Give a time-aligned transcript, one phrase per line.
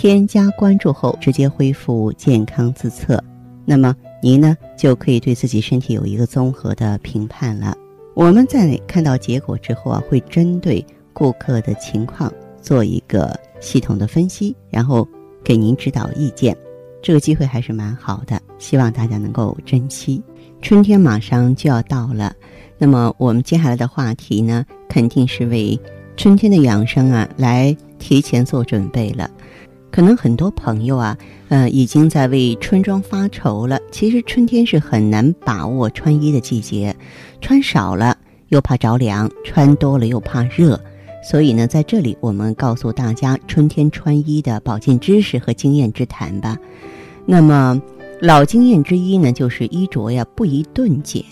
[0.00, 3.20] 添加关注后，直接恢复健康自测，
[3.64, 7.76] 那么您呢就可以对自己身体有一个综合的评判了。
[8.14, 15.04] 我们在看到结果之后啊，会针对顾客的情况做一个系统的分析，然后
[15.42, 16.56] 给您指导意见。
[17.02, 20.22] 这个机会还是蛮好的，希望大家能够珍惜。
[20.62, 22.32] 春天马上就要到了，
[22.78, 25.76] 那么我们接下来的话题呢，肯定是为
[26.16, 29.28] 春天的养生啊来提前做准备了。
[29.90, 31.16] 可能很多朋友啊，
[31.48, 33.80] 呃，已经在为春装发愁了。
[33.90, 36.94] 其实春天是很难把握穿衣的季节，
[37.40, 38.16] 穿少了
[38.48, 40.80] 又怕着凉，穿多了又怕热。
[41.20, 46.56] 所以呢，在这里我们告诉大家春天穿衣的保健知识和经验之谈吧。
[47.26, 47.80] 那么
[48.20, 51.24] 老经验之一呢，就是衣着呀不宜顿减。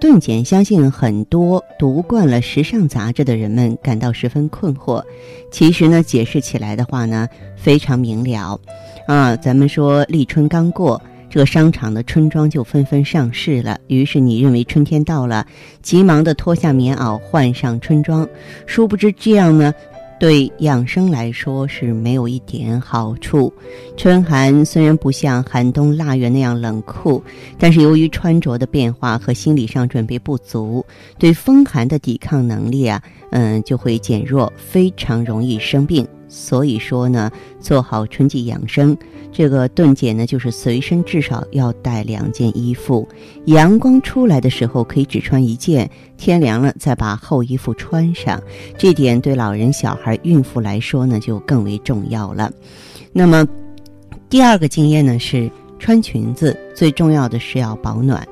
[0.00, 5.02] 顿减，相信很多读惯了时尚杂志的人们感到十分困惑。
[5.50, 8.60] 其实呢，解释起来的话呢，非常明了。
[9.08, 13.76] 啊，咱们说立春刚过，这个商场的春装就纷纷上市了。
[13.88, 15.44] 于是你认为春天到了，
[15.82, 18.28] 急忙的脱下棉袄换上春装，
[18.66, 19.74] 殊不知这样呢。
[20.18, 23.52] 对养生来说是没有一点好处。
[23.96, 27.22] 春寒虽然不像寒冬腊月那样冷酷，
[27.58, 30.84] 但是由于穿着的变化和心理上准备不足，
[31.18, 36.06] 对风寒的抵抗能力啊，嗯，就会减弱，非常容易生病。
[36.28, 38.96] 所以说呢，做好春季养生，
[39.32, 43.08] 这个顿减呢，就是随身至少要带两件衣服。
[43.46, 48.40] 阳光出来的时候可以只穿一件，天凉了再把厚衣服穿上。
[48.76, 52.52] 这点对老人、小孩、孕妇来说呢，就更为重要了。
[53.12, 53.46] 那么，
[54.28, 58.26] 第二个经验呢是穿裙子最重要的是要保暖。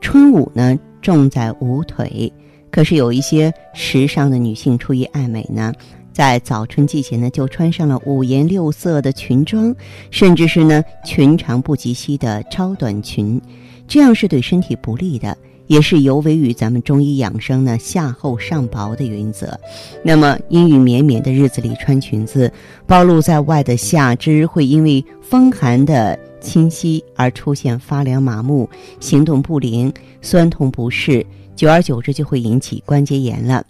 [0.00, 2.32] 春捂呢重在捂腿，
[2.70, 5.72] 可是有一些时尚的女性出于爱美呢。
[6.12, 9.74] 在早春季节呢，就穿上了五颜六色的裙装，
[10.10, 13.40] 甚至是呢裙长不及膝的超短裙，
[13.88, 15.36] 这样是对身体不利的，
[15.66, 19.58] 也是有违于咱们中医养生呢夏厚上薄的原则。
[20.04, 22.52] 那么阴雨绵绵的日子里穿裙子，
[22.86, 28.68] 暴露在外的下肢会因为风寒的侵袭而出现发凉麻木、
[29.00, 31.24] 行动不灵、酸痛不适，
[31.56, 33.64] 久而久之就会引起关节炎了。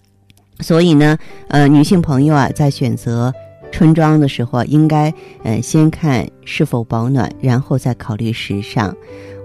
[0.60, 1.18] 所以呢，
[1.48, 3.32] 呃，女性朋友啊，在选择
[3.70, 8.94] 春装的时候，应该呃先看是否保暖，然后再考虑时尚。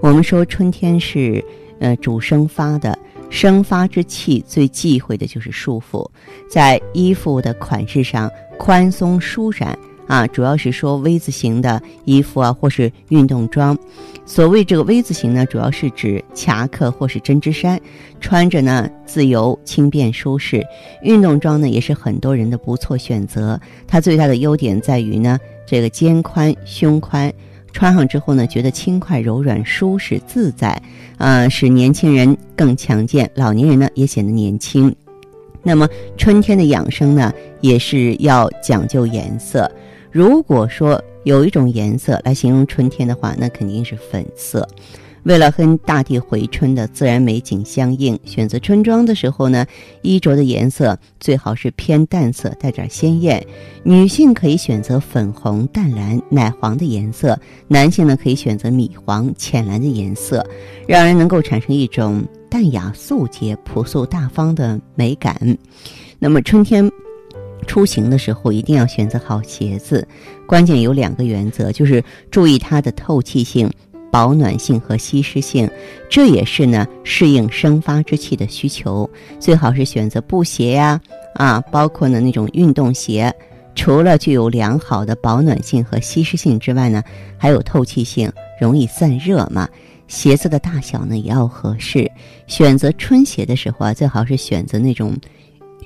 [0.01, 1.43] 我们说春天是
[1.79, 2.97] 呃主生发的，
[3.29, 6.07] 生发之气最忌讳的就是束缚，
[6.49, 8.29] 在衣服的款式上
[8.59, 9.77] 宽松舒展。
[10.07, 13.77] 啊，主要是说 V 字形的衣服啊，或是运动装。
[14.25, 17.79] 所谓这个 V 字形呢，主要是指夹克或是针织衫，
[18.19, 20.65] 穿着呢自由、轻便、舒适。
[21.01, 23.59] 运动装呢，也是很多人的不错选择。
[23.85, 27.31] 它最大的优点在于呢，这个肩宽、胸宽，
[27.71, 30.81] 穿上之后呢，觉得轻快、柔软、舒适、自在，
[31.17, 34.93] 啊，使年轻人更强健，老年人呢也显得年轻。
[35.63, 39.69] 那么春天的养生呢，也是要讲究颜色。
[40.17, 44.67] 如果说有一种颜色来形容春天的话，那肯定是粉色。
[45.25, 49.63] 为了和大地回春的自然美景相应，选择春装的时候呢，
[50.01, 53.45] 衣着的颜色最好是偏淡色，带点鲜艳。
[53.83, 60.43] 女性可以选择粉红、淡蓝、奶黄的颜色，男性呢可以选择米黄、浅蓝的颜色，
[60.87, 65.55] 让人能够产生一种淡雅、素洁、朴素大方的美感。
[66.17, 66.91] 那么春天。
[67.67, 70.07] 出行的时候一定要选择好鞋子，
[70.47, 73.69] 关键有两个原则，就是注意它的透气性、
[74.09, 75.69] 保暖性和吸湿性，
[76.09, 79.07] 这也是呢适应生发之气的需求。
[79.39, 80.99] 最好是选择布鞋呀，
[81.35, 83.31] 啊，包括呢那种运动鞋，
[83.75, 87.03] 除了具有良好的保暖性和吸湿性之外呢，
[87.37, 89.69] 还有透气性，容易散热嘛。
[90.07, 92.09] 鞋子的大小呢也要合适，
[92.47, 95.13] 选择春鞋的时候啊，最好是选择那种。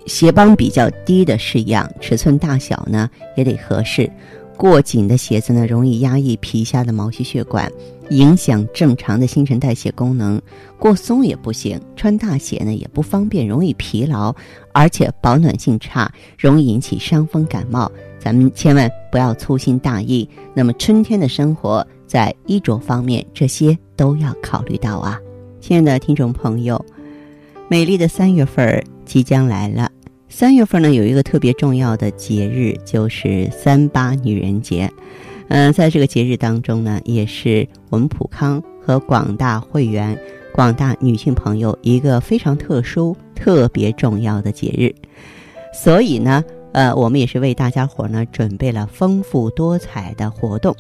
[0.06, 4.10] 鞋帮比较低的式样，尺寸大小呢也得合适。
[4.58, 7.72] 过紧的鞋子呢，容易压抑皮下的毛细血管，
[8.12, 10.40] 影响正常的新陈代谢功能，
[10.78, 14.36] 过松也不行，穿大鞋呢也不方便，容易疲劳，
[14.72, 17.92] 而且保暖性差，容易引起伤风感冒。
[18.20, 20.30] 咱们千万不要粗心大意。
[20.54, 25.20] 那么春天的生活，在衣着方面，这些都要考虑到啊。
[25.60, 26.84] 亲爱的听众朋友，
[27.68, 29.92] 美丽的三月份即将来了。
[30.30, 34.90] 三月份呢，有一个特别重要的节日，就是三八女人节。
[35.50, 40.18] 嗯，在这个节日当中呢，也是我们普康和广大会员、
[40.54, 44.96] 广大女性朋友一个非常特殊、特别重要的节日。
[45.74, 46.42] 所以呢，
[46.72, 50.74] 呃，我们也是为大家伙呢准备了丰富多彩的活动。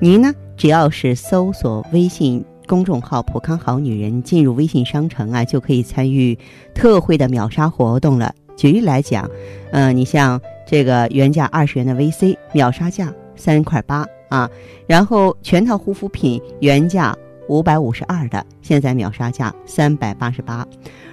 [0.00, 6.38] 您呢，只要是搜索微信公众号“普康好女人”，进入微信商城啊，就可以参与
[6.74, 8.34] 特惠的秒杀活动了。
[8.56, 9.28] 举例来讲，
[9.72, 14.48] 嗯，你像这个原价二十元的 VC 秒杀价三块八啊，
[14.86, 17.16] 然后全套护肤品原价
[17.48, 20.66] 五百五十二的，现在秒杀价三百八十八，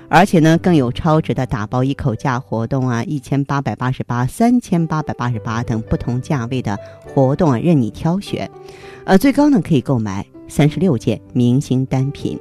[0.07, 6.77] 而且呢更有超值的打包一口价活动啊，一千八百八十八、三千八百八十八等不同价位的
[7.07, 8.49] 活动啊，任你挑选，
[9.05, 12.37] 呃，最高呢可以购买三十六件明星单品。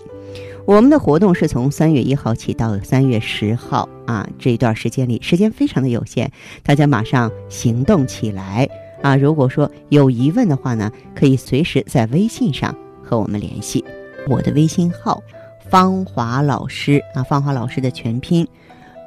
[0.66, 6.28] 我们的活动是从三月一号起到三月十号啊，这一段时间里，时间非常的有限，
[6.64, 8.68] 大家马上行动起来
[9.00, 9.16] 啊！
[9.16, 13.84] 如果说有疑问的话呢，可以随时在微信上和我们联系，
[14.28, 15.22] 我的微信号
[15.68, 18.46] 芳华老师啊，芳华老师的全拼。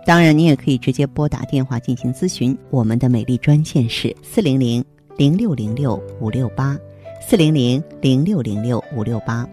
[0.05, 4.83] 当然，你也可以直接拨打电话进行咨询，我们的美丽专线是四零零
[5.17, 6.77] 零六零六五六八，
[7.25, 9.47] 四零零零六零六五六八。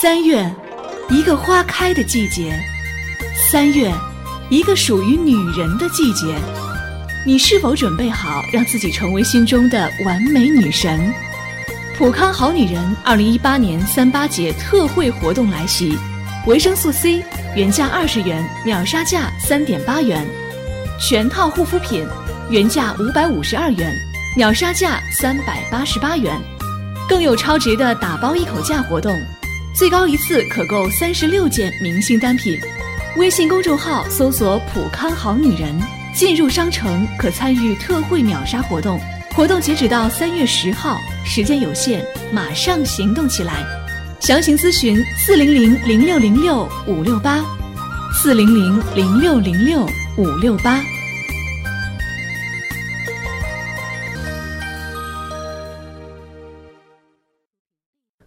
[0.00, 0.48] 三月，
[1.10, 2.52] 一个花开的季节；
[3.50, 3.92] 三月，
[4.48, 6.34] 一个属于女人的季节。
[7.26, 11.12] 你是否准备好让自己成为心中的完美女神？
[11.96, 15.98] 普康好女人二零一八年三八节特惠活动来袭，
[16.46, 17.22] 维生素 C
[17.54, 20.24] 原价二十元，秒杀价三点八元；
[20.98, 22.06] 全套护肤品
[22.48, 23.94] 原价五百五十二元，
[24.36, 26.40] 秒杀价三百八十八元，
[27.08, 29.14] 更有超值的打包一口价活动。
[29.74, 32.58] 最高一次可购三十六件明星单品，
[33.16, 35.78] 微信公众号搜索“普康好女人”，
[36.14, 38.98] 进入商城可参与特惠秒杀活动。
[39.34, 43.77] 活动截止到三月十号，时间有限，马上行动起来！
[44.20, 47.42] 详情咨询四零零零六零六五六八，
[48.12, 49.86] 四零零零六零六
[50.18, 50.82] 五六八。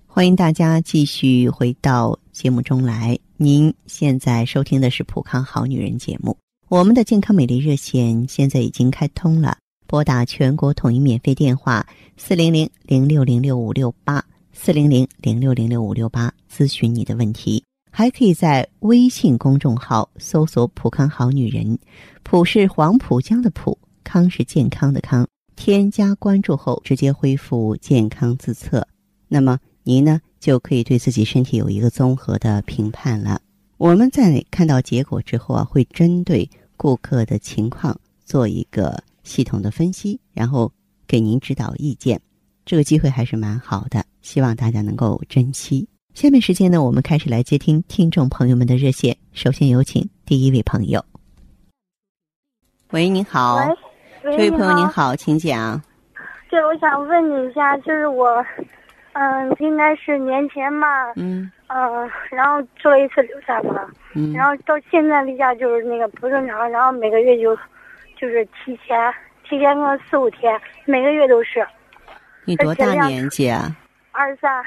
[0.08, 3.20] 欢迎大家继续回到节目中来。
[3.38, 6.36] 您现在收听的是《普康好女人》节目。
[6.68, 9.58] 我们的健康美丽热线现在已经开通了，
[9.88, 11.86] 拨打全国统一免费电话
[12.18, 14.24] 四零零零六零六五六八
[14.54, 17.64] 四零零零六零六五六八咨询你的问题。
[17.92, 21.78] 还可以在微信公众号搜索“普康好女人”，
[22.24, 25.28] 普是黄浦江的浦，康是健康的康。
[25.56, 28.88] 添加关注后，直接恢复健康自测。
[29.28, 29.60] 那么。
[29.84, 33.42] 您呢就可以对自己身体有一个综合的评判了。
[33.78, 40.72] 我们在看到结果之后啊，会针对顾客的情况做一个系统的分析，然后
[41.08, 42.22] 给您指导意见。
[42.64, 45.88] 这个机会还是蛮好的，希望大家能够珍惜。
[46.14, 49.16] 下面时间呢，我们开始来接听听众朋友们的热线。
[49.34, 51.04] 首先有请第一位朋友。
[52.92, 53.56] 喂，您好。
[54.24, 55.82] 喂，这位朋友您好，请讲。
[56.50, 58.46] 对，我想问你一下，就是我。
[59.14, 61.14] 嗯，应该是年前吧。
[61.16, 61.52] 嗯。
[61.68, 63.90] 呃，然后做了一次流产嘛。
[64.14, 64.34] 嗯。
[64.34, 67.56] 然后到现在例假就是那个不正常，然后每个月就，
[68.18, 69.14] 就是提前
[69.50, 71.66] 提前个四五天，每个月都是。
[72.46, 73.76] 你多大年纪啊？
[74.12, 74.64] 二十三。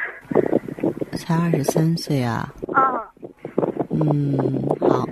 [1.19, 2.53] 才二十三岁啊。
[2.73, 3.09] 啊。
[3.91, 4.37] 嗯，
[4.81, 5.07] 好，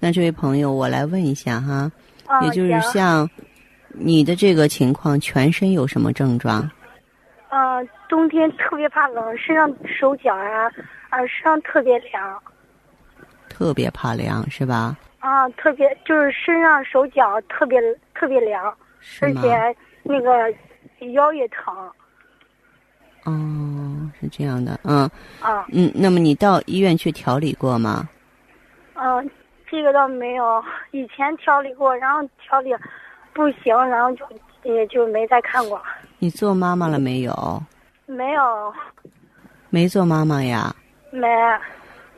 [0.00, 1.90] 那这位朋友，我来问一下哈，
[2.42, 3.28] 也就是像
[3.90, 6.68] 你的这个情况，全身有什么症状？
[7.50, 10.66] 嗯，冬天特别怕冷，身上手脚啊，
[11.10, 12.42] 啊，身上特别凉。
[13.48, 14.98] 特别怕凉是吧？
[15.20, 17.80] 啊，特别就是身上手脚特别
[18.12, 18.64] 特别凉，
[19.20, 20.52] 而且那个
[21.12, 21.72] 腰也疼。
[23.24, 25.10] 哦，是这样的，嗯。
[25.40, 25.66] 啊。
[25.72, 28.08] 嗯，那么你到医院去调理过吗？
[28.94, 29.30] 嗯，
[29.68, 30.62] 这个倒没有，
[30.92, 32.70] 以前调理过，然后调理
[33.32, 34.24] 不行，然后就
[34.62, 35.80] 也就没再看过。
[36.18, 37.62] 你做妈妈了没有？
[38.06, 38.72] 没有。
[39.70, 40.74] 没做妈妈呀？
[41.10, 41.26] 没。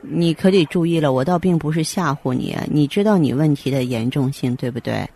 [0.02, 5.08] 你可得注意了，我倒并不是吓唬你，你知道你问题的严重性，对不对？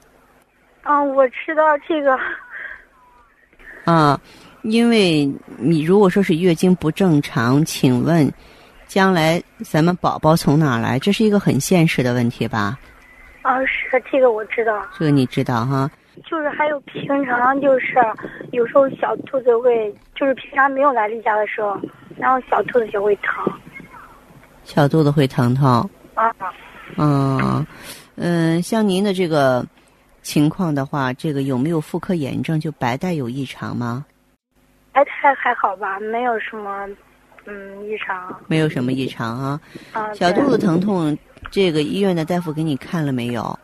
[0.85, 2.19] 嗯，我知道这个。
[3.85, 4.19] 啊，
[4.63, 8.31] 因为你如果说是月经不正常，请问，
[8.87, 10.99] 将来咱们宝宝从哪来？
[10.99, 12.79] 这是一个很现实的问题吧？
[13.43, 14.85] 啊，是这个我知道。
[14.99, 15.91] 这个你知道哈？
[16.29, 17.97] 就是还有平常就是
[18.53, 21.79] 有时候小兔子会，就是平常没有来例假的时候，
[22.17, 23.53] 然后小兔子就会疼。
[24.65, 25.67] 小肚子会疼痛。
[26.15, 26.31] 啊。
[26.97, 27.67] 嗯，
[28.17, 29.67] 嗯，像您的这个。
[30.23, 32.61] 情况的话，这个有没有妇科炎症？
[32.61, 34.05] 就白带有异常吗？
[34.93, 36.89] 白带还好吧，没有什么，
[37.47, 38.41] 嗯，异常。
[38.47, 39.61] 没有什么异常啊。
[39.93, 40.13] 啊。
[40.15, 41.17] 小肚子疼痛，
[41.51, 43.59] 这个医院的大夫给你看了没有？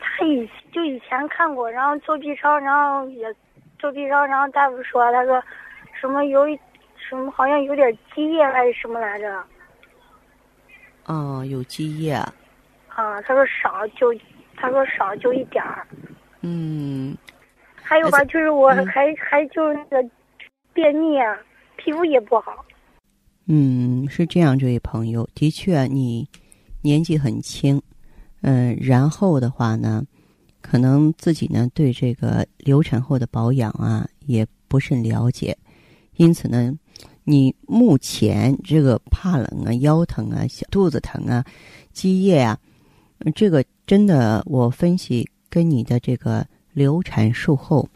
[0.00, 3.26] 他以就以前看过，然后做 B 超，然后也
[3.78, 5.42] 做 B 超，然后大夫说，他说
[6.00, 6.46] 什么有
[6.96, 9.44] 什么好像有点积液还是什么来着？
[11.06, 12.14] 哦，有积液。
[12.88, 14.14] 啊，他说少就。
[14.60, 15.86] 他说少就一点儿，
[16.40, 17.16] 嗯，
[17.80, 20.10] 还有吧，就是我还还就是那个
[20.78, 21.36] 便秘啊，
[21.76, 22.64] 皮肤也不好。
[23.46, 26.24] 嗯，是这样，这位朋友，的确你
[26.82, 27.82] 年纪很轻，
[28.42, 30.04] 嗯，然后的话呢，
[30.60, 35.58] 可能自己呢对这个流产后的保养啊也不甚了解，
[36.14, 36.72] 因此呢，
[37.24, 41.44] 你目前这个怕冷啊、腰疼啊、小肚子疼啊、
[41.92, 42.56] 积液啊，
[43.34, 43.64] 这个。
[43.84, 47.88] 真的，我分析跟你的这个流产术后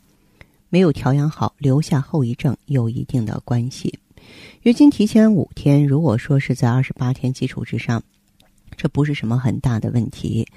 [0.73, 3.93] 没有调养好，留下后遗症有一定的关系。
[4.63, 8.03] 月经提前五天，如果说是在二十八天基础之上，
[8.75, 10.49] 这不是什么很大的问题。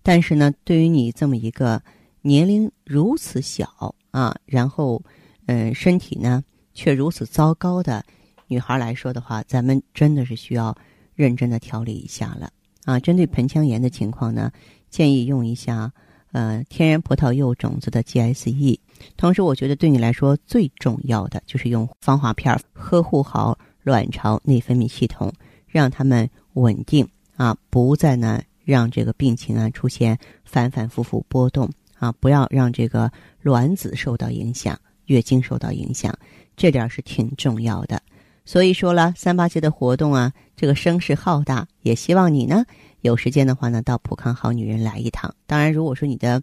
[0.00, 1.82] 但是呢，对于你这么一个
[2.22, 5.02] 年龄如此小啊，然后
[5.46, 8.04] 嗯，身体呢却如此糟糕的
[8.46, 10.72] 女孩来说的话，咱们真的是需要
[11.16, 12.48] 认真的调理一下了
[12.84, 13.00] 啊。
[13.00, 14.52] 针对盆腔炎的情况呢。
[14.90, 15.92] 建议用一下，
[16.34, 18.76] 呃，天然葡萄柚种子的 GSE。
[19.16, 25.32] 同时，我觉得对你来说最重要的就是用芳华片呵护好卵巢内分泌系统，
[25.68, 33.08] 让它们稳定啊，不再呢让这个病情啊出现反反复复波动啊，不要让这个
[33.40, 34.76] 卵子受到影响，
[35.06, 36.12] 月经受到影响，
[36.56, 38.02] 这点是挺重要的。
[38.44, 42.64] 所以说了，三八节的活动啊，这个声势浩大，也希望你呢。
[43.00, 45.34] 有时间的话呢，到普康好女人来一趟。
[45.46, 46.42] 当然，如果说你的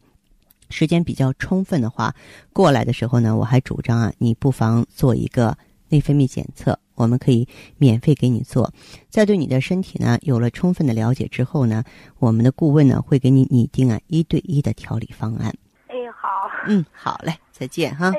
[0.69, 2.13] 时间比较充分的话，
[2.53, 5.57] 过来的时候呢，我还主张啊，你不妨做一个
[5.89, 8.71] 内分泌检测，我们可以免费给你做。
[9.09, 11.83] 在对你的身体呢有了充分的了解之后呢，
[12.19, 15.53] 我们的顾问呢会给你拟定啊一对一的调理方案。
[15.87, 16.29] 哎，好。
[16.67, 18.11] 嗯，好嘞，再见哈。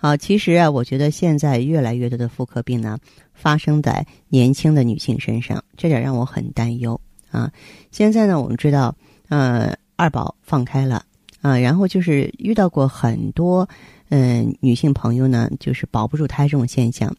[0.00, 2.96] 好，其实啊，我觉得现在越来越多的妇科病呢，
[3.34, 6.98] 发生在年轻的女性身上，这点让我很担忧
[7.32, 7.50] 啊。
[7.90, 8.94] 现在呢，我们知道，
[9.28, 11.04] 呃，二宝放开了
[11.40, 13.68] 啊，然后就是遇到过很多
[14.08, 17.12] 嗯女性朋友呢，就是保不住胎这种现象。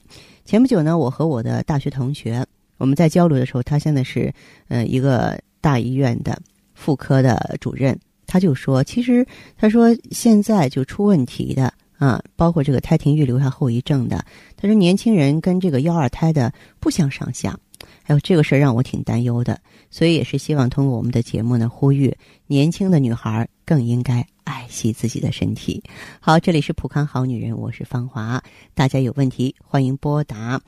[0.45, 4.33] 前不久呢，我和我的大学同学我们在交流的时候，他现在是
[4.69, 6.41] 呃一个大医院的
[6.75, 11.74] 妇科的主任，他就说，其实他说现在就出问题的。
[12.00, 14.25] 啊，包括这个胎停育留下后遗症的，
[14.56, 17.60] 他说年轻人跟这个幺二胎的不相上下，
[18.03, 19.60] 还有这个事儿让我挺担忧的，
[19.91, 22.15] 所以也是希望通过我们的节目呢，呼吁
[22.48, 25.84] 年轻的女孩更应该爱惜自己的身体。
[26.22, 28.41] 好，这里是普康好女人，我是芳华，
[28.74, 30.60] 大家有问题欢迎拨打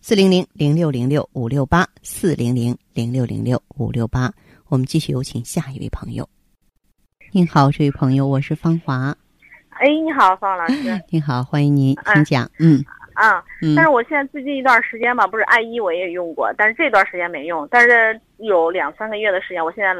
[0.00, 4.32] 四零零零六零六五六八四零零零六零六五六八，
[4.68, 6.28] 我们继续有请下一位朋友。
[7.32, 9.16] 您好，这位朋友，我是芳华。
[9.80, 10.74] 哎，你好，方老师。
[11.08, 12.46] 你好，欢迎您，请讲。
[12.58, 12.84] 嗯
[13.14, 13.42] 啊，
[13.74, 17.66] 但是我现在最近一段时间吧，不是艾依我也用过，但是这段时间没用。
[17.70, 19.94] 但是有两三个月的时间，我现在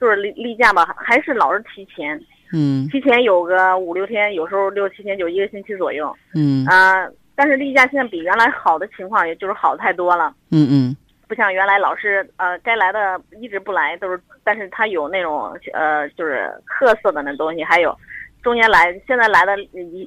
[0.00, 2.20] 就是例例假吧，还是老是提前。
[2.52, 2.88] 嗯。
[2.88, 6.12] 提前有个五六天，有时候六七天，就一个星期左右。
[6.34, 6.66] 嗯。
[6.66, 7.06] 啊，
[7.36, 10.34] 但是例假现在比原来好的情况，也就是好太多了。
[10.50, 10.96] 嗯嗯。
[11.28, 17.96] 不像原来老是呃该来的一直不来，都是，但是他有那种呃就是褐色的那东西，还有。
[18.42, 19.56] 中间来，现在来的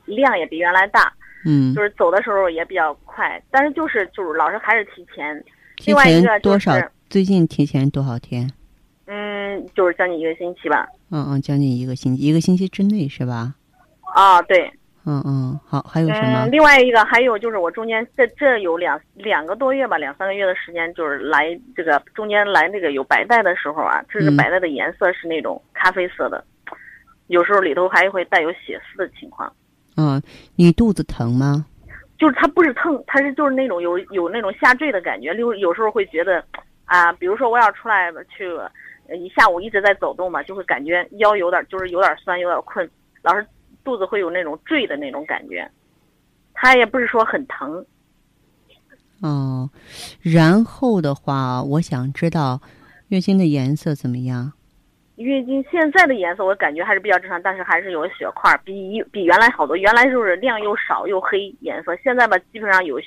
[0.06, 1.14] 量也比原来大，
[1.46, 5.44] 嗯，就是走的时候也比较快，但是就是就是老师还是提前，
[5.78, 6.74] 提前多少？
[7.10, 8.50] 最近提前多少天？
[9.08, 10.88] 嗯，就是将近一个星期吧。
[11.12, 13.54] 嗯嗯，将近一个星期，一个星期之内是吧？
[14.16, 14.72] 啊，对。
[15.06, 16.48] 嗯嗯，好，还有什么？
[16.48, 26.42] 另外一个还有就是我中间这这有两两个多月吧，两三个月的时间，就是来这个中间来那个有白带的时候啊，这个白带的颜色是那种咖啡色的。
[27.28, 29.52] 有时候里头还会带有血丝的情况。
[29.98, 30.22] 嗯，
[30.56, 31.66] 你肚子疼吗？
[32.18, 35.34] 就是它不是疼，它是就是那种有有那种下坠的感觉。
[35.36, 36.44] 有有时候会觉得，
[36.86, 38.48] 啊，比如说我要出来去
[39.14, 42.90] 一下午一直在走动嘛，就会感觉腰有点就是有点酸，有点困，
[43.22, 43.46] 老是
[43.84, 45.70] 肚子会有那种坠的那种感觉。
[46.54, 47.86] 它也不是说很疼。
[49.22, 49.70] 哦，
[50.22, 52.62] 然后的话，我想知道
[53.10, 54.54] 月经的颜色怎么样？
[55.16, 59.78] 月经现在的颜色我感觉还是比较正常，但是还是有血块，比比原来好多。
[59.78, 63.00] 原来就是量又少又黑颜色，现在吧基本上有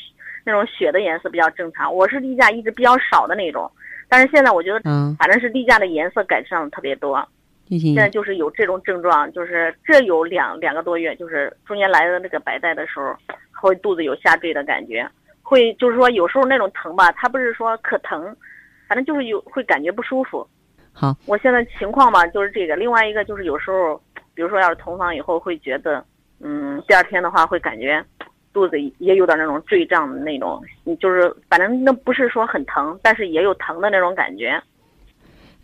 [0.45, 1.93] 那种血的颜色比较正常。
[1.93, 3.71] 我是例假一直比较少的那种，
[4.09, 7.27] 但是现在我觉得，嗯，反正是例假的颜色改善了特别多。
[7.69, 13.13] 现在就是有这种症状，就是这有两两个多月，就是中间来的那个白带的时候，
[13.53, 15.05] 会肚子有下坠的感觉。
[15.43, 18.37] 会就是说有时候那种疼吧，它不是说可疼，
[18.87, 20.47] 反正就是有会感觉不舒服。
[20.99, 24.01] 好，我现在情况吧就是这个，另外一个就是有时候，
[24.33, 26.03] 比如说要是同房以后会觉得，
[26.41, 28.03] 嗯，第二天的话会感觉
[28.51, 30.63] 肚子也有点那种坠胀的那种，
[30.99, 34.59] 就是反正那不是说很疼，但是也有疼的那种感觉。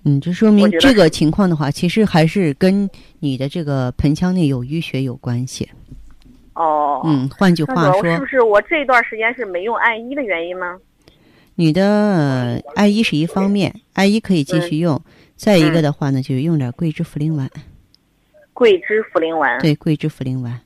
[0.04, 2.86] 嗯，这说明这个情况的话，其实还是跟
[3.20, 5.66] 你的这个盆腔内有淤血有关系。
[6.54, 10.78] 哦，嗯，换句话说，是不是我这段时间是没用艾依的原因呢？
[11.54, 15.00] 你的艾依是一方面，艾依可以继续用。
[15.42, 17.50] 再一个的话呢，就用点桂枝茯苓丸。
[18.52, 19.58] 桂枝茯苓丸。
[19.58, 20.56] 对，桂枝茯苓丸。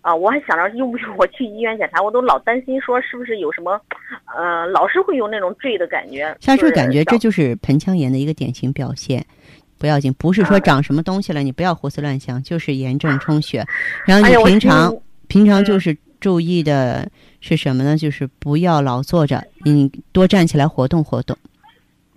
[0.00, 3.78] 啊，我还想着用不用我去医院检查，我都老担心说是不是有什么，
[4.34, 6.34] 呃，老是会有那种坠的感觉。
[6.40, 9.22] 下坠感觉，这就是盆腔炎的一个典型表现。
[9.76, 13.62] 不要紧，不是说长什么东西了，你不要胡思乱想，就是炎症充血。
[14.06, 14.96] 然后你平常。
[15.26, 17.96] 平常就是注意的是什么呢？
[17.96, 21.36] 就是不要老坐着，你多站起来活动活动。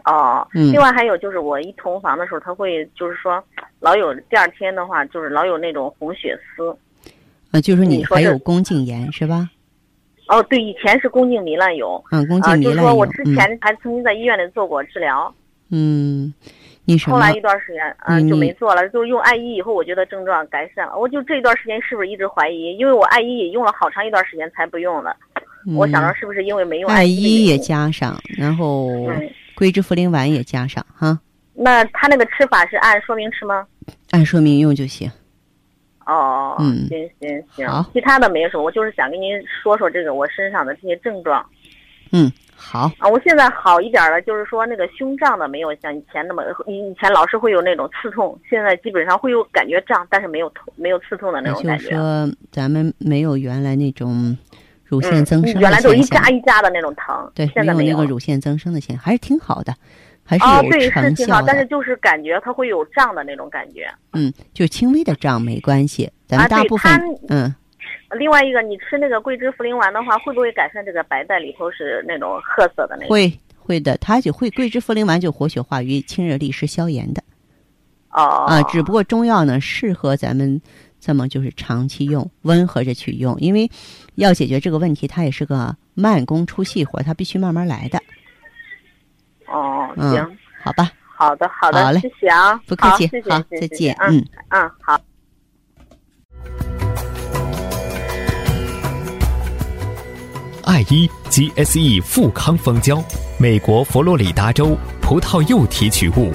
[0.07, 0.71] 哦，嗯。
[0.71, 3.43] 另外还有就是我一同房的时候，他会就是说
[3.79, 6.75] 老有第二天的话，就是老有那种红血丝。
[7.51, 9.49] 啊，就是你还有宫颈炎是吧？
[10.27, 12.03] 哦，对，以前是宫颈糜烂有。
[12.11, 12.71] 嗯，宫颈糜烂有。
[12.71, 15.33] 就是说我之前还曾经在医院里做过治疗。
[15.69, 16.33] 嗯。
[16.89, 18.87] 你后来一段时间，嗯，就没做了。
[18.87, 20.97] 就用艾依以后，我觉得症状改善了。
[20.97, 22.77] 我就这一段时间是不是一直怀疑？
[22.77, 25.13] 因为我艾依也用了好长一段时间才不用的。
[25.75, 28.87] 我想着是不是因为没用艾依也加上，然后
[29.57, 31.19] 桂枝茯苓丸也加上哈。
[31.55, 33.65] 那他那个吃法是按说明吃吗？
[34.11, 35.11] 按说明用就行。
[36.05, 41.43] 哦，嗯，行行行，其他的没有什么，我就是想跟您说说这个我身上的这些症状。
[42.11, 42.31] 嗯。
[42.59, 51.83] 好啊，我现在好一点了，就是说那个胸胀的没有像以前那么，以前老是会有那种刺痛，现在基本上会有感觉胀，但是没有痛，没有刺痛的那种感觉。
[51.83, 54.35] 就是说咱们没有原来那种
[54.87, 59.73] 乳腺增生，原来都一扎一扎的那种疼，对，现在没有那个乳腺增生的现象，还是挺好的，
[60.23, 61.09] 还是有成效的。
[61.09, 63.87] 是挺好，但是就是感觉它会有胀的那种感觉。
[64.13, 67.53] 嗯，就轻微的胀没关系，咱们大部分嗯。
[68.17, 73.09] 另外一个，你吃那个桂枝茯苓丸的话，会不会改善这个白带里头是那种褐色的那种？
[73.09, 77.21] 会会的，它就会桂枝茯苓丸就活血化瘀、清热利湿、消炎的。
[78.11, 78.45] 哦。
[78.47, 80.61] 啊，只不过中药呢，适合咱们
[80.99, 83.69] 这么就是长期用，温和着去用，因为
[84.15, 87.99] 要解决这个问题，它也是个慢工出细活，它必须慢慢来的。
[89.47, 90.91] 哦，行，好吧。
[91.19, 94.99] 好的，好的，好嘞，谢谢啊，不客气，好，再见，嗯嗯，好。
[100.63, 103.03] 爱伊 GSE 富康蜂胶，
[103.39, 106.31] 美国佛罗里达州葡萄柚提取物，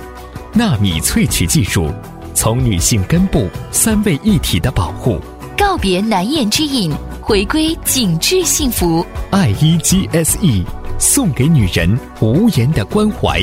[0.53, 1.93] 纳米萃取技术，
[2.35, 5.19] 从女性根部三位一体的保护，
[5.57, 9.05] 告别难言之隐，回归紧致幸福。
[9.31, 10.65] 爱依 GSE
[10.99, 13.41] 送给女人无言的关怀，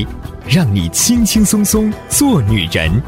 [0.48, 3.02] 让你轻轻松松做女人。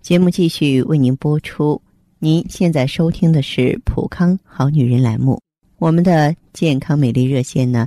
[0.00, 1.82] 节目继续为您播出。
[2.18, 5.38] 您现在收听的是《普康好女人》栏目。
[5.78, 7.86] 我们的健康美丽热线呢，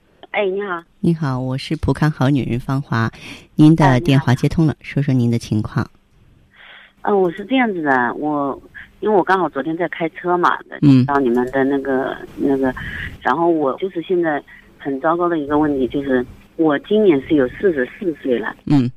[0.31, 3.11] 哎，你好，你好，我是普康好女人芳华。
[3.55, 5.85] 您的电话接通了，说说您的情况。
[7.01, 8.57] 嗯，我是这样子的，我
[9.01, 12.73] 因为我刚好昨天在开车嘛，嗯，到你们的那个那个，
[13.21, 14.41] 然后我就是现在
[14.77, 18.89] 很糟糕的一个问题，就是我今年是有四十四岁了，嗯，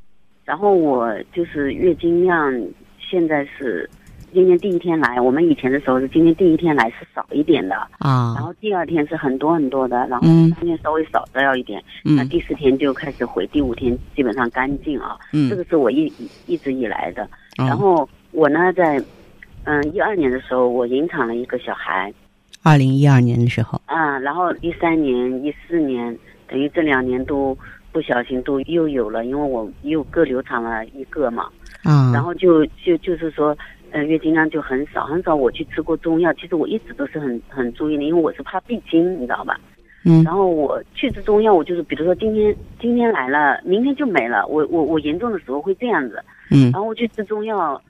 [0.45, 2.65] 然后我就是月经量
[3.01, 3.91] 现在是。
[4.35, 15.17] 今天第一天来，我们以前的时候是今天第一天来是少一点的啊，然后第二天是很多很多的，然后第三天稍微少掉一点，那第四天就开始回，第五天基本上干净啊。
[15.33, 16.13] 嗯，这个是我一
[16.47, 17.29] 一直以来的。
[17.57, 19.01] 然后我呢，在
[19.63, 22.13] 嗯一二年的时候，我引产了一个小孩。
[22.65, 23.81] 二零一二年的时候。
[23.87, 26.19] 啊，然后一三年、一四年，
[26.49, 27.57] 等于这两年都
[27.93, 31.47] 不小心都又有了，因为我又各流产了一个嘛。
[31.85, 32.11] 啊。
[32.13, 33.57] 然后就就就是说。
[33.95, 35.33] 呃，月经量就很少，很少。
[35.33, 39.57] 我去吃过中药，其实我一直都是很很注意的，因为我是怕闭经，你知道吧？
[40.05, 40.25] 嗯。
[40.25, 44.45] 然后我去吃中药，我就是比如说今天今天来了，明天就没了。
[44.49, 46.21] 我我我严重的时候会这样子。
[46.51, 46.73] 嗯。
[46.73, 47.81] 然后我去吃中药，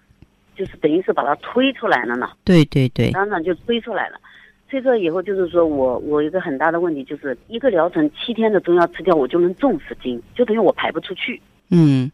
[0.54, 2.28] 就是等于是把它推出来了呢。
[2.44, 3.10] 对对对。
[3.12, 4.20] 当场就推出来了，
[4.68, 11.40] 推出来以后就是说我我一个很大的问题就是一个疗程七天的中药吃掉，我就能重十斤，就等于我排不出去。
[11.70, 12.12] 嗯。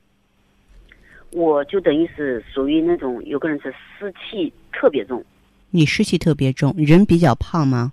[1.33, 5.25] 我就等于是属于那种有个人是湿气特别重，
[5.71, 7.93] 你湿气特别重，人比较胖吗？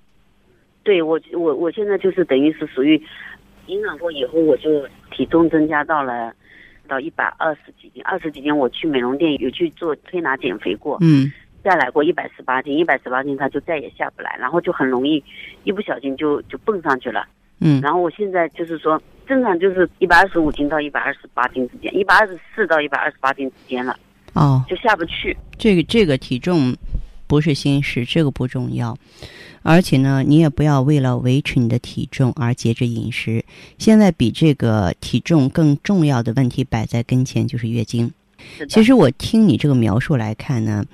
[0.83, 2.99] 对我，我我现在就是等于是属于，
[3.67, 6.33] 营养过以后我就体重增加到了
[6.87, 11.31] 到一百二十几斤，二十几斤我去美容店有去做推拿减肥过，嗯，
[11.63, 15.23] 下来过一百十八斤，一百十八斤他就再也下不来，然后就很容易
[15.63, 17.27] 一不小心就就蹦上去了，
[17.59, 18.99] 嗯，然后我现在就是说。
[19.27, 23.97] 正常就是一百二十五斤到一百二十八斤之间，一百二十四到一百二十八斤之间了。
[24.33, 25.35] 哦，就下不去。
[25.57, 26.75] 这个这个体重
[27.27, 28.97] 不是心事，这个不重要。
[29.63, 33.43] 而且呢，你也不要为了维持你的体重而节制饮食。
[33.77, 38.09] 现在比这个体重更重要的问题摆在跟前，就是月经。
[38.69, 40.85] 其实我听你这个描述来看呢，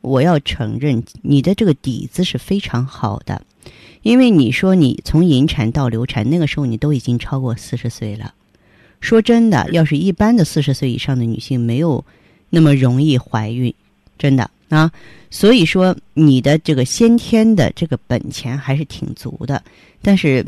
[0.00, 3.42] 我要承认你的这个底子是非常好的。
[4.02, 8.34] 因为你说你从引产到流产，那个时候你都已经超过四十岁了。
[9.00, 12.04] 说真的，要是一般的四十岁以上的女性，没有
[12.50, 13.74] 那么容易怀孕，
[14.18, 14.92] 真的啊。
[15.30, 19.62] 所以说，你的这个先天的这个本钱还是挺足的。
[20.02, 20.44] 但是，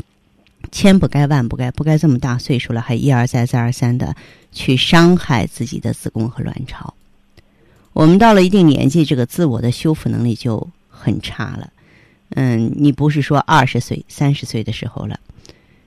[0.71, 4.15] 千不该万不该，不该这么大岁数了，还一而再再而三的
[4.51, 6.93] 去伤害自己的子宫和卵巢。
[7.93, 11.69] 我们到了一定年纪，这个自我的修复能力就很差了。
[12.29, 15.19] 嗯，你不是说二十岁、三十岁的时候了。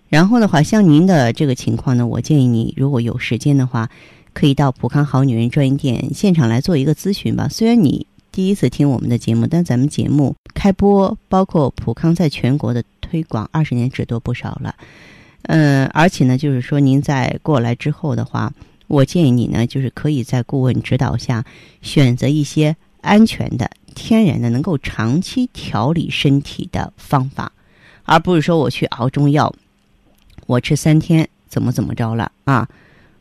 [0.08, 3.90] 然后的话，像您的这个情况呢，我建议你如果有时间的话，
[4.32, 7.48] 可以到普康好女人专营店现场来做一个咨询吧。
[7.48, 14.74] 虽然你第一次听我们的节目，但咱们节目开播，包括普康在全国的推广，二十年只多不少了。
[15.42, 18.52] 嗯，而且呢，就是说您在过来之后的话，
[18.86, 21.44] 我建议你呢，就是可以在顾问指导下
[21.82, 23.70] 选择一些安全的。
[23.94, 27.52] 天然的能够长期调理身体的方法，
[28.04, 29.54] 而不是说我去熬中药，
[30.46, 32.68] 我吃三天怎么怎么着了啊？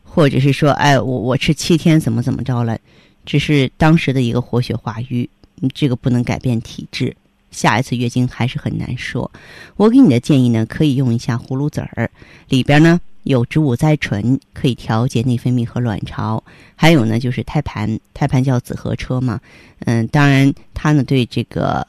[0.03, 2.77] 或者是说，哎，我我吃七天怎么怎么着了？
[3.25, 5.29] 只是当时的一个活血化瘀，
[5.73, 7.15] 这个不能改变体质，
[7.51, 9.29] 下一次月经还是很难说。
[9.75, 12.09] 我给你的建议呢，可以用一下葫芦籽儿，
[12.49, 12.99] 里边呢。
[13.27, 16.41] 有植物甾醇可以调节内分泌和卵巢，
[16.75, 19.39] 还有呢就是胎盘，胎盘叫紫河车嘛，
[19.79, 21.85] 嗯，当然它呢对这个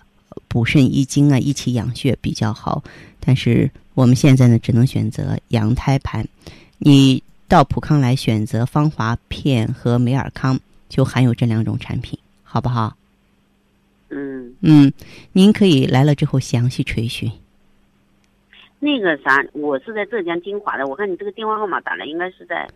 [0.48, 2.82] 补肾益精啊、益气养血比较好，
[3.20, 6.26] 但是我们现在呢只能选择羊胎盘，
[6.78, 12.96] 你到普康来选择芳华片和美尔康，就含有这两种产品，好不好？
[14.10, 14.54] 嗯。
[14.60, 14.92] 嗯，
[15.32, 17.30] 您可以来了之后详细垂询。
[18.80, 20.86] 那个啥，我是在浙江金华的。
[20.86, 22.68] 我看你这个电话号码打来，应该是在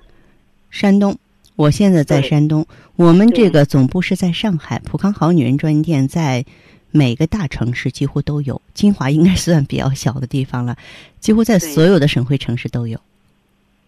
[0.71, 1.17] 山东。
[1.55, 4.81] 我现在在山东，我们这个总部是在上海。
[4.81, 6.45] 普康好女人专营店在
[6.91, 10.77] 每个大城市几乎都有，金华应该算比较小的地方了，
[11.21, 12.99] 几乎在所有的省会城市都有。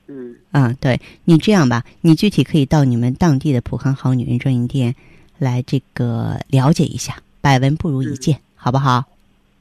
[0.06, 4.94] 嗯啊，对你这样吧，你具体可以到你们当地的普康好女人专营店
[5.38, 9.04] 来这个了解一下，百闻不如一见，好不好？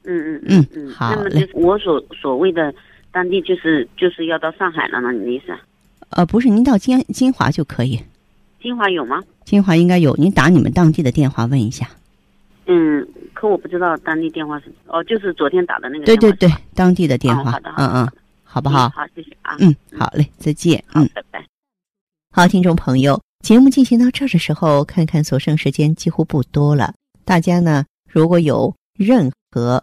[0.04, 2.74] 嗯嗯嗯嗯，好那么就是我所所谓的
[3.10, 5.12] 当地就是就是要到上海了呢？
[5.12, 5.54] 你的意思？
[6.10, 8.00] 呃，不是，您到金金华就可以。
[8.62, 9.22] 金华有吗？
[9.44, 11.88] 金华应该有，您打你们当地的电话问一下。
[12.66, 16.04] 嗯，可我不知道当地电话是哦，就是昨天打的那个。
[16.06, 17.52] 对对对，当地的电话。
[17.52, 18.08] 好的，嗯嗯，
[18.42, 18.88] 好不好？
[18.90, 19.56] 好，谢谢啊。
[19.60, 20.82] 嗯，好嘞，再见。
[20.94, 21.44] 嗯，拜拜。
[22.32, 26.94] 好，听众朋友，节目进行到这儿的时候，看看所剩时间几乎不多了。
[27.24, 29.82] 大家呢，如果有任何